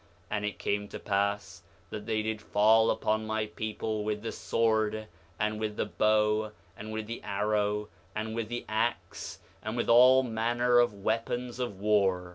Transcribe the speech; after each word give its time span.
6:9 0.31 0.31
And 0.37 0.45
it 0.45 0.57
came 0.57 0.87
to 0.87 0.97
pass 0.99 1.61
that 1.91 2.07
they 2.07 2.23
did 2.23 2.41
fall 2.41 2.89
upon 2.89 3.27
my 3.27 3.45
people 3.45 4.03
with 4.03 4.23
the 4.23 4.31
sword, 4.31 5.05
and 5.39 5.59
with 5.59 5.75
the 5.75 5.85
bow, 5.85 6.53
and 6.75 6.91
with 6.91 7.05
the 7.05 7.21
arrow, 7.21 7.87
and 8.15 8.33
with 8.33 8.49
the 8.49 8.65
ax, 8.67 9.37
and 9.61 9.77
with 9.77 9.89
all 9.89 10.23
manner 10.23 10.79
of 10.79 10.91
weapons 10.95 11.59
of 11.59 11.79
war. 11.79 12.29